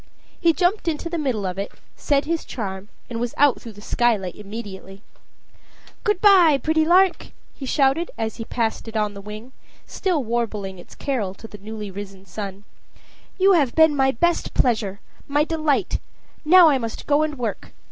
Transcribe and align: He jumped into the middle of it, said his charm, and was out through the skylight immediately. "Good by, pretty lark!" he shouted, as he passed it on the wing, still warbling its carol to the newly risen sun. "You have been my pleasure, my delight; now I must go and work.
He 0.39 0.51
jumped 0.51 0.87
into 0.87 1.11
the 1.11 1.19
middle 1.19 1.45
of 1.45 1.59
it, 1.59 1.71
said 1.95 2.25
his 2.25 2.43
charm, 2.43 2.89
and 3.07 3.19
was 3.19 3.35
out 3.37 3.61
through 3.61 3.73
the 3.73 3.81
skylight 3.83 4.33
immediately. 4.35 5.03
"Good 6.03 6.19
by, 6.19 6.57
pretty 6.57 6.85
lark!" 6.85 7.27
he 7.53 7.67
shouted, 7.67 8.09
as 8.17 8.37
he 8.37 8.45
passed 8.45 8.87
it 8.87 8.97
on 8.97 9.13
the 9.13 9.21
wing, 9.21 9.51
still 9.85 10.23
warbling 10.23 10.79
its 10.79 10.95
carol 10.95 11.35
to 11.35 11.47
the 11.47 11.59
newly 11.59 11.91
risen 11.91 12.25
sun. 12.25 12.63
"You 13.37 13.53
have 13.53 13.75
been 13.75 13.95
my 13.95 14.11
pleasure, 14.13 15.01
my 15.27 15.43
delight; 15.43 15.99
now 16.43 16.69
I 16.69 16.79
must 16.79 17.05
go 17.05 17.21
and 17.21 17.37
work. 17.37 17.71